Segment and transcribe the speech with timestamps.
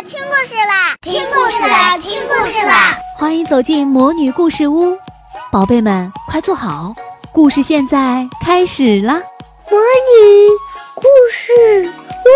[0.00, 2.96] 啦，听故事啦，听故事啦，听故事啦！
[3.18, 4.96] 欢迎走进魔女故事屋，
[5.52, 6.94] 宝贝们快坐好，
[7.34, 9.20] 故事现在开始啦！
[9.70, 10.48] 魔女
[10.94, 11.52] 故事
[11.84, 12.28] 屋，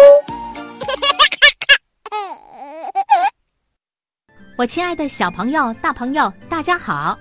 [4.59, 7.19] 我亲爱的小朋友、大朋友，大家好！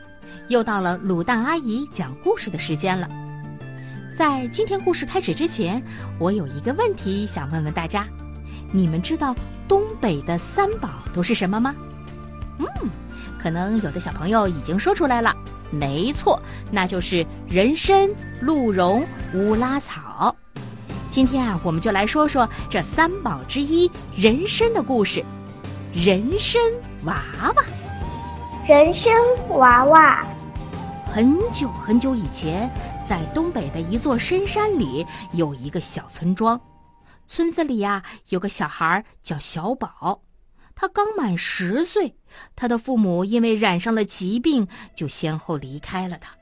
[0.49, 3.07] 又到了卤蛋阿姨讲故事的时间了。
[4.13, 5.81] 在今天故事开始之前，
[6.19, 8.05] 我有一个问题想问问大家：
[8.73, 9.33] 你们知道
[9.73, 11.73] 东北的三宝都是什么吗？
[12.59, 12.67] 嗯，
[13.41, 15.35] 可能有的小朋友已经说出来了，
[15.71, 18.07] 没错，那就是人参、
[18.39, 20.35] 鹿茸、乌拉草。
[21.09, 25.25] 今天啊，我们就来说说这三宝之一人参的故事。
[25.91, 26.61] 人参
[27.05, 27.15] 娃
[27.55, 27.63] 娃，
[28.67, 29.11] 人参
[29.49, 30.23] 娃娃。
[31.07, 32.71] 很久很久以前，
[33.03, 36.61] 在东北的一座深山里，有一个小村庄。
[37.27, 40.21] 村子里呀，有个小孩叫小宝，
[40.75, 42.15] 他刚满十岁。
[42.55, 46.35] 他的父母因为染上了疾病，就先后离开了他。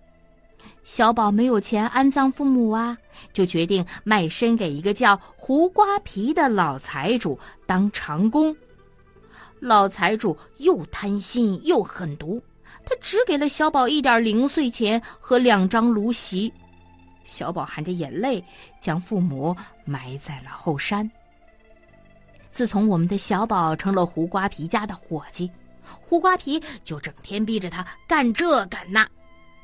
[0.84, 2.98] 小宝没有钱安葬父母啊，
[3.34, 8.56] 就决定卖身给一个叫胡瓜皮的老财主当长工。
[9.60, 12.42] 老财主又贪心又狠毒。
[12.84, 16.52] 他只给了小宝一点零碎钱和两张芦席，
[17.24, 18.44] 小宝含着眼泪
[18.80, 19.56] 将父母
[19.86, 21.10] 埋在了后山。
[22.52, 25.50] 自从我们的小宝成了胡瓜皮家的伙计，
[25.84, 29.08] 胡瓜皮就整天逼着他干这干那。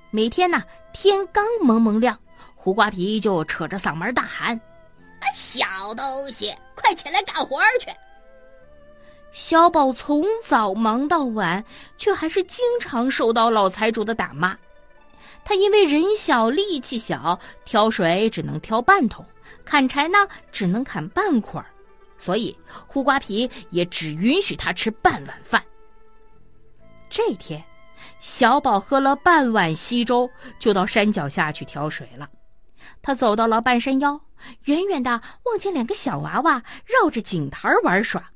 [0.09, 2.17] 每天呢，天刚蒙蒙亮，
[2.55, 4.55] 胡瓜皮就扯着嗓门大喊
[5.19, 7.91] ：“啊小东西，快起来干活去！”
[9.33, 11.63] 小宝从早忙到晚，
[11.97, 14.57] 却还是经常受到老财主的打骂。
[15.47, 19.25] 他因为人小力气小，挑水只能挑半桶，
[19.63, 21.63] 砍柴呢只能砍半捆，
[22.17, 22.53] 所以
[22.85, 25.63] 胡瓜皮也只允许他吃半碗饭。
[27.09, 27.63] 这天，
[28.19, 32.29] 小宝喝了半碗稀粥，就到山脚下去挑水了。
[33.01, 34.19] 他走到了半山腰，
[34.65, 38.31] 远远的望见两个小娃娃绕着井台玩耍。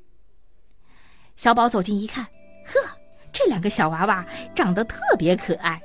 [1.35, 2.97] 小宝走近一看，呵，
[3.33, 4.25] 这两个小娃娃
[4.55, 5.81] 长得特别可爱，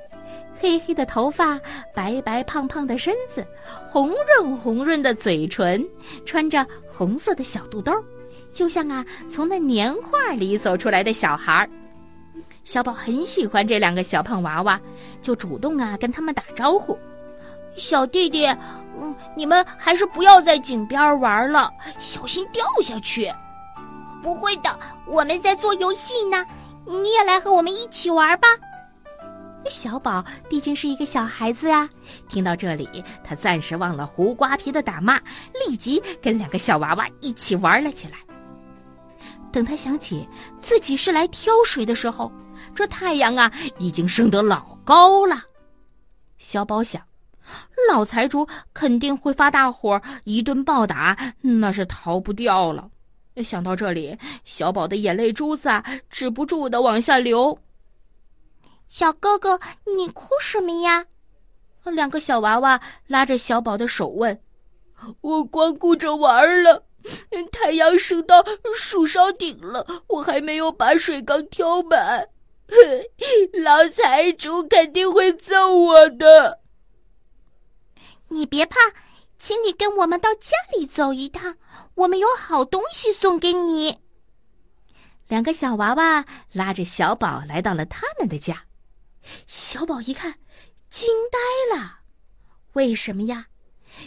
[0.59, 1.59] 黑黑的头发，
[1.93, 3.45] 白白胖胖的身子，
[3.89, 5.85] 红润红润的嘴唇，
[6.25, 7.93] 穿着红色的小肚兜，
[8.53, 11.69] 就像啊从那年画里走出来的小孩儿。
[12.63, 14.79] 小宝很喜欢这两个小胖娃娃，
[15.21, 16.97] 就主动啊跟他们打招呼
[17.77, 18.45] ：“小弟弟，
[18.99, 23.31] 嗯，你们还是不要在井边玩了，小心掉下去。”
[24.21, 26.45] 不会的，我们在做游戏呢，
[26.85, 28.47] 你也来和我们一起玩吧。
[29.69, 31.89] 小宝毕竟是一个小孩子呀，
[32.27, 35.19] 听到这里，他暂时忘了胡瓜皮的打骂，
[35.67, 38.17] 立即跟两个小娃娃一起玩了起来。
[39.51, 40.27] 等他想起
[40.59, 42.31] 自己是来挑水的时候，
[42.75, 45.41] 这太阳啊已经升得老高了。
[46.37, 47.01] 小宝想，
[47.91, 52.89] 老财主肯定会发大火，一顿暴打，那是逃不掉了。
[53.43, 55.69] 想到这里，小宝的眼泪珠子，
[56.09, 57.57] 止不住的往下流。
[58.87, 61.05] 小哥哥，你哭什么呀？
[61.83, 64.41] 两个小娃娃拉着小宝的手问
[65.21, 66.83] ：“我光顾着玩了，
[67.51, 68.43] 太阳升到
[68.75, 72.27] 树梢顶了，我还没有把水缸挑满，
[73.63, 76.59] 老财主肯定会揍我的。”
[78.29, 78.77] 你别怕。
[79.39, 81.55] 请你跟我们到家里走一趟，
[81.93, 83.95] 我们有好东西送给你。
[85.27, 88.59] 两个小娃娃拉着小宝来到了他们的家，
[89.47, 90.33] 小宝一看，
[90.89, 91.99] 惊呆了。
[92.73, 93.45] 为什么呀？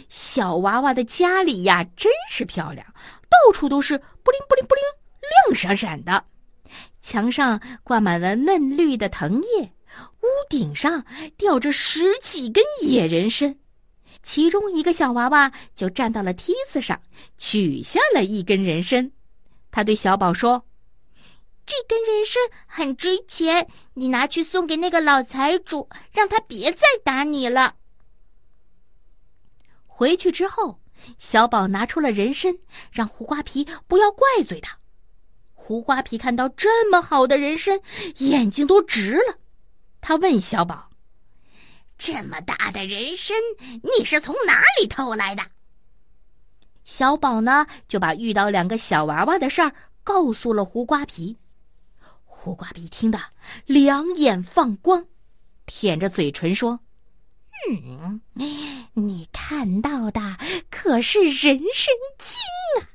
[0.07, 2.85] 小娃娃的家里呀，真是漂亮，
[3.29, 4.83] 到处都是布灵布灵布灵，
[5.49, 6.23] 亮闪闪的。
[7.01, 9.73] 墙上挂满了嫩绿的藤叶，
[10.21, 11.03] 屋顶上
[11.35, 13.53] 吊着十几根野人参。
[14.23, 17.01] 其中一个小娃娃就站到了梯子上，
[17.37, 19.11] 取下了一根人参。
[19.71, 20.63] 他对小宝说
[21.71, 27.75] ：“这根人参很值钱，你拿去送给那个老财主，让他别再打你了。”
[29.87, 30.81] 回去之后，
[31.17, 32.53] 小宝拿出了人参，
[32.91, 34.77] 让胡瓜皮不要怪罪他。
[35.53, 37.79] 胡瓜皮看到这么好的人参，
[38.17, 39.37] 眼睛都直了。
[40.01, 40.89] 他问小宝。
[41.97, 43.37] 这么大的人参，
[43.97, 45.41] 你是从哪里偷来的？
[46.83, 51.37] 小宝呢，就把遇到两个小娃娃的事儿告诉了胡瓜皮。
[52.43, 53.19] 胡瓜皮听得
[53.67, 55.05] 两眼放光，
[55.67, 56.79] 舔着嘴唇说
[57.69, 58.19] ：“嗯，
[58.95, 60.19] 你看到的
[60.71, 62.39] 可是人参精
[62.81, 62.89] 啊！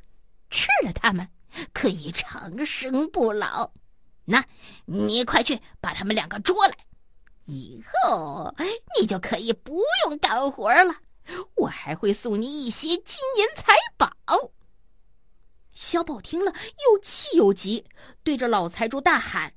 [0.50, 1.28] 吃了它们，
[1.72, 3.70] 可以长生不老。
[4.24, 4.44] 那，
[4.84, 6.76] 你快去把他们两个捉来，
[7.44, 8.52] 以后
[9.00, 10.92] 你就可以不用干活了。
[11.54, 14.10] 我还会送你一些金银财宝。
[15.76, 16.50] 小宝听了，
[16.86, 17.84] 又气又急，
[18.24, 19.52] 对着老财主大喊：“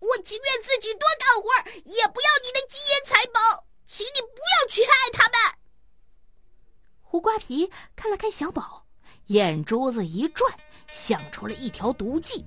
[0.00, 5.58] 我情愿自己多干活，也不要你的金银财宝，请你不要去害他们。”
[7.00, 8.84] 胡瓜皮看了看小宝，
[9.26, 10.52] 眼珠子一转，
[10.90, 12.44] 想出了一条毒计。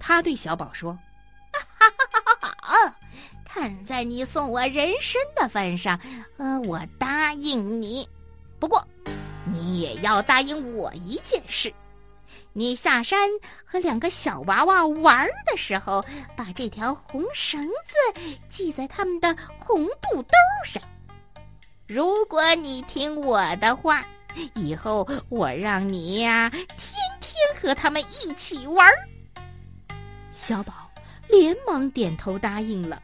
[0.00, 0.98] 他对小宝说
[1.52, 2.98] ：“哈哈哈哈哈！
[3.44, 6.00] 看在你送我人参的份上，
[6.38, 8.08] 呃，我答应你。
[8.58, 8.82] 不过，
[9.44, 11.72] 你也要答应我一件事：
[12.58, 13.28] 你下山
[13.66, 16.02] 和两个小娃娃玩的时候，
[16.34, 20.32] 把这条红绳子系在他们的红肚兜
[20.64, 20.82] 上。
[21.86, 24.02] 如果你听我的话，
[24.54, 28.90] 以后我让你呀，天天和他们一起玩。”
[30.32, 30.90] 小宝
[31.28, 33.02] 连忙点头答应了。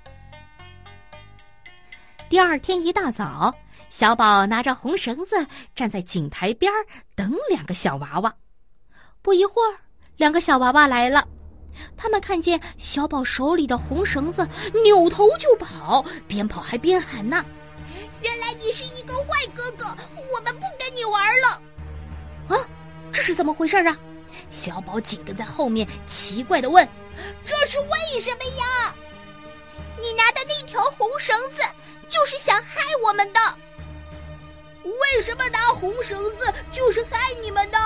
[2.31, 3.55] 第二天一大早，
[3.91, 6.73] 小宝拿着红绳子站在井台边
[7.15, 8.35] 等两个小娃娃。
[9.23, 9.79] 不一会儿，
[10.17, 11.27] 两个小娃娃来了，
[11.97, 14.47] 他们看见小宝手里的红绳子，
[14.83, 17.45] 扭头就跑，边跑还边喊呢
[18.21, 19.87] ：“原来你是一个坏哥哥，
[20.17, 21.63] 我们不跟你玩了！”
[22.55, 22.69] 啊，
[23.13, 23.97] 这是怎么回事啊？
[24.51, 26.87] 小宝紧跟在后面，奇怪的问。
[27.45, 28.95] 这是为什么呀？
[30.01, 31.63] 你拿的那条红绳子
[32.09, 33.41] 就是想害我们的。
[34.83, 37.79] 为什么拿红绳子就是害你们的？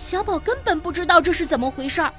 [0.00, 2.12] 小宝根本不知道这是怎么回事儿。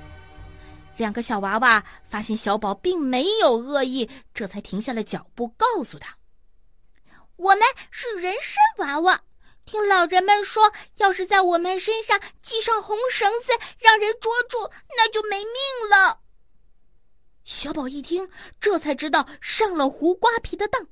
[0.98, 6.16] 两个小娃娃发现小宝并没有恶意，这才停下了脚步，告诉他
[7.38, 9.20] ：“我们是人参娃娃。”
[9.66, 16.20] 听老人们说，要是在我们身上系上红绳子，让人捉住，那就没命了。
[17.46, 18.30] 小宝一听，
[18.60, 20.88] 这才知道上了胡瓜皮的当，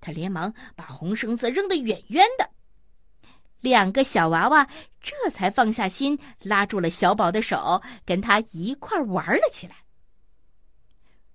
[0.00, 2.48] 他连忙把红绳子扔得远远的。
[3.62, 4.68] 两个小娃娃
[5.00, 9.76] 这才放下心，拉住了小宝的手，跟他一块玩了起来。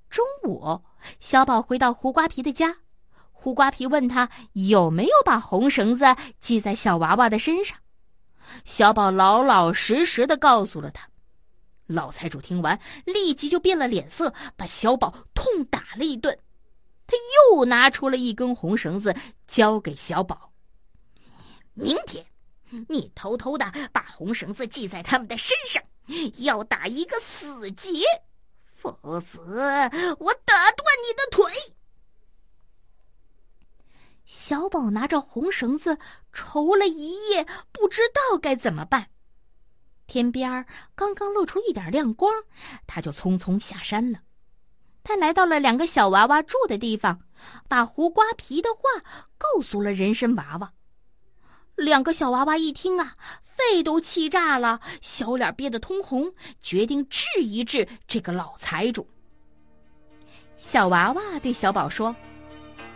[0.10, 0.84] 中午，
[1.20, 2.78] 小宝回到胡瓜皮的家。
[3.32, 6.06] 胡瓜皮问他有没有把红绳子
[6.42, 7.78] 系在小娃娃的身上，
[8.66, 11.08] 小宝老老实实的告诉了他。
[11.86, 16.38] 老财主听完，立即就变了脸色，把小宝痛打了一顿。
[17.06, 17.16] 他
[17.54, 19.16] 又拿出了一根红绳子，
[19.48, 20.47] 交给小宝。
[21.78, 22.26] 明天，
[22.90, 25.82] 你偷偷的把红绳子系在他们的身上，
[26.40, 28.02] 要打一个死结，
[28.74, 28.92] 否
[29.22, 29.40] 则
[30.18, 31.46] 我打断你的腿。
[34.26, 35.98] 小宝拿着红绳子
[36.34, 39.08] 愁了一夜，不知道该怎么办。
[40.08, 40.66] 天边儿
[40.96, 42.34] 刚刚露出一点亮光，
[42.88, 44.20] 他就匆匆下山了。
[45.04, 47.22] 他来到了两个小娃娃住的地方，
[47.68, 48.82] 把胡瓜皮的话
[49.38, 50.74] 告诉了人参娃娃。
[51.78, 53.14] 两个小娃娃一听啊，
[53.46, 59.08] 肺都气炸了，小脸憋得通红，决定治一治这个老财主。
[60.58, 62.14] 小娃娃对小宝说：“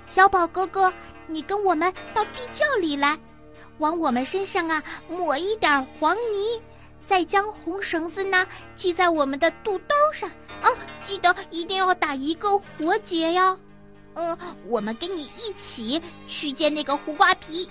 [0.07, 0.92] 小宝哥哥。”
[1.28, 3.18] 你跟我们到地窖里来，
[3.78, 6.62] 往我们身上啊抹一点黄泥，
[7.06, 8.45] 再将红绳子呢
[8.75, 10.30] 系在我们的肚兜上
[10.62, 10.68] 啊！
[11.06, 13.57] 记得一定要打一个活结呀！
[14.16, 17.69] 呃，我们跟你一起去见那个胡瓜皮。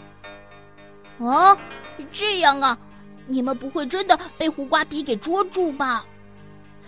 [1.21, 1.57] 哦，
[2.11, 2.77] 这样啊，
[3.27, 6.05] 你们不会真的被胡瓜皮给捉住吧？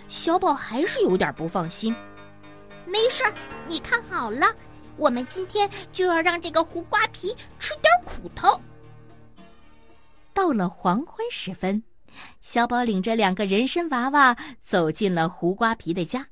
[0.09, 1.95] 小宝还是有点不放心。
[2.87, 3.33] 没事儿，
[3.67, 4.47] 你看好了。
[4.97, 8.61] 我们今天就要让这个胡瓜皮吃点苦头。
[10.35, 11.83] 到了黄昏时分，
[12.43, 16.27] 小宝领着两个人参娃娃走进了胡瓜皮的家。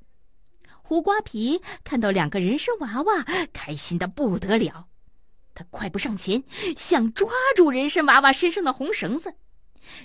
[0.83, 4.87] 胡瓜皮看到两个人参娃娃，开心的不得了。
[5.55, 6.43] 他快步上前，
[6.77, 9.35] 想抓住人参娃娃身上的红绳子。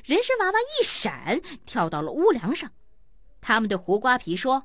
[0.03, 2.69] 人参娃娃一闪，跳到了屋梁上。
[3.41, 4.63] 他们对胡瓜皮说。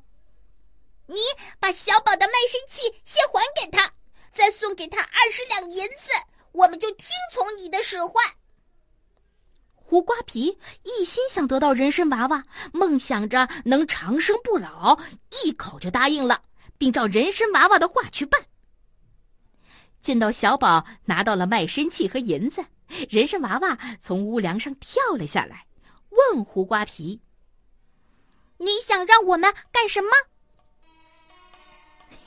[1.06, 1.16] 你
[1.58, 3.92] 把小宝的卖身契先还给他，
[4.32, 6.12] 再送给他二十两银子，
[6.52, 8.24] 我们就听从你的使唤。
[9.74, 14.96] 胡瓜皮一心想得到人参娃娃，梦想着能长生不老，
[15.42, 16.40] 一口就答应了，
[16.78, 18.40] 并照人参娃娃的话去办。
[20.00, 22.64] 见到小宝拿到了卖身契和银子，
[23.08, 25.66] 人参娃娃从屋梁上跳了下来，
[26.08, 27.20] 问胡瓜皮
[28.58, 30.08] ：“你想让我们干什么？”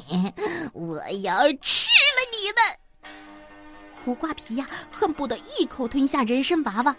[0.73, 3.11] 我要吃了你们！
[4.03, 6.95] 胡瓜皮呀，恨不得一口吞下人参娃娃。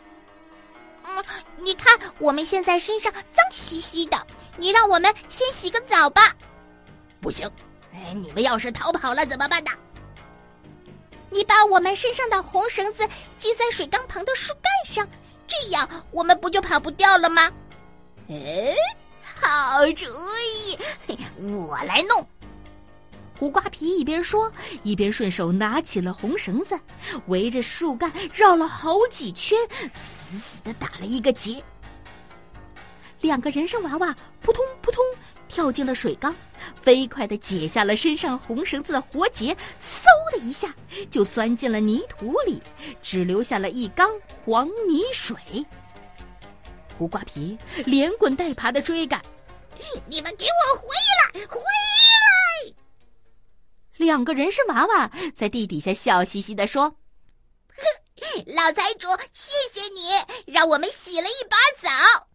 [1.02, 1.24] 嗯，
[1.58, 4.26] 你看我们现在身上脏兮兮的，
[4.56, 6.34] 你让我们先洗个澡吧。
[7.20, 7.50] 不行，
[7.92, 9.70] 哎，你们要是逃跑了怎么办呢？
[11.34, 13.02] 你把我们身上的红绳子
[13.40, 15.06] 系在水缸旁的树干上，
[15.48, 17.50] 这样我们不就跑不掉了吗？
[18.30, 18.72] 哎，
[19.24, 20.06] 好主
[20.38, 20.78] 意，
[21.42, 22.24] 我来弄。
[23.36, 24.50] 胡瓜皮一边说，
[24.84, 26.78] 一边顺手拿起了红绳子，
[27.26, 29.58] 围着树干绕了好几圈，
[29.92, 31.60] 死死的打了一个结。
[33.20, 35.04] 两个人参娃娃扑通扑通
[35.54, 36.34] 跳进了水缸，
[36.82, 40.74] 飞快的解下了身上红绳子的活结，嗖的一下
[41.12, 42.60] 就钻进了泥土里，
[43.00, 44.10] 只留下了一缸
[44.44, 45.36] 黄泥水。
[46.98, 47.56] 胡瓜皮
[47.86, 49.22] 连滚带爬的追赶，
[50.08, 50.88] 你们给我回
[51.22, 51.46] 来！
[51.46, 52.74] 回来！
[53.96, 56.96] 两个人参娃娃在地底下笑嘻嘻的说
[58.56, 62.26] ：“老财主，谢谢你让我们洗了一把澡。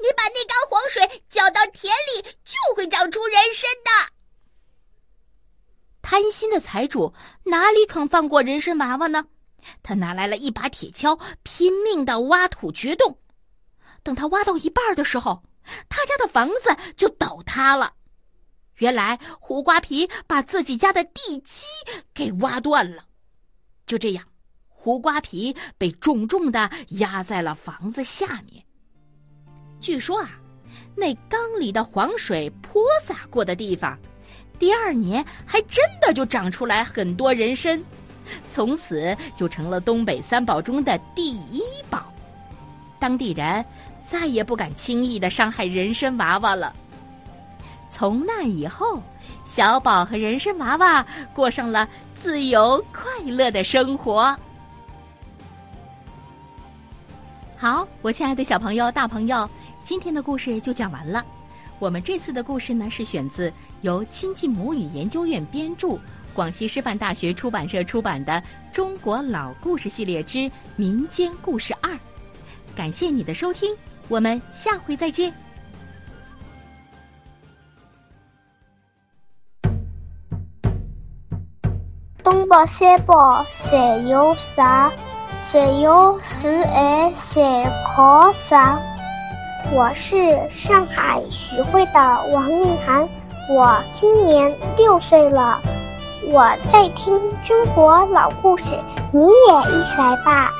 [0.00, 4.12] 你把那缸黄水浇到田里，就会长出人参的。”
[6.02, 7.12] 贪心的财主
[7.44, 9.26] 哪里肯放过人参娃娃呢？
[9.82, 13.18] 他拿来了一把铁锹，拼命的挖土掘洞。
[14.02, 15.42] 等他挖到一半的时候，
[15.90, 17.92] 他家的房子就倒塌了。
[18.76, 21.66] 原来胡瓜皮把自己家的地基
[22.14, 23.04] 给挖断了，
[23.86, 24.26] 就这样，
[24.66, 28.64] 胡瓜皮被重重的压在了房子下面。
[29.80, 30.30] 据说啊，
[30.94, 33.98] 那缸里的黄水泼洒过的地方，
[34.58, 37.82] 第二年还真的就长出来很多人参，
[38.46, 42.12] 从此就成了东北三宝中的第一宝。
[42.98, 43.64] 当地人
[44.04, 46.74] 再也不敢轻易的伤害人参娃娃了。
[47.88, 49.02] 从那以后，
[49.46, 54.36] 小宝和人参娃娃过上了自由快乐的生活。
[57.56, 59.48] 好，我亲爱的小朋友、大朋友，
[59.90, 61.20] 今天的故事就讲完了。
[61.80, 65.98] 我们这次的故事呢，是选自由亲近母语研究院编著、
[66.32, 68.32] 广西师范大学出版社出版的
[68.72, 71.90] 《中国老故事系列之民间故事二》。
[72.76, 75.34] 感谢你的收听，我们下回再见。
[82.22, 84.92] 东北三宝谁有啥？
[85.48, 87.42] 只有十二三
[87.84, 88.80] 考啥？
[89.72, 93.08] 我是上海徐汇的王韵涵，
[93.48, 95.60] 我今年六岁了，
[96.26, 98.64] 我在听中国老故事，
[99.12, 100.50] 你也一起来吧。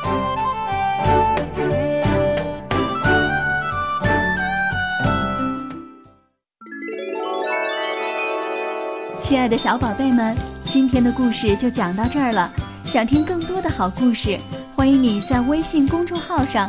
[9.21, 12.51] 亲爱的小宝贝们，今天的故事就讲到这儿了。
[12.85, 14.39] 想听更多的好故事，
[14.75, 16.69] 欢迎你在微信公众号上